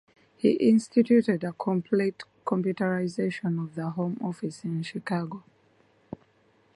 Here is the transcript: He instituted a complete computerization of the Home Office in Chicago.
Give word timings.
He 0.35 0.53
instituted 0.53 1.43
a 1.43 1.53
complete 1.53 2.23
computerization 2.43 3.63
of 3.63 3.75
the 3.75 3.91
Home 3.91 4.17
Office 4.23 4.63
in 4.65 4.81
Chicago. 4.81 5.43